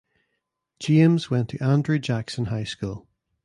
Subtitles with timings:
[0.79, 3.07] James went to Andrew Jackson High School.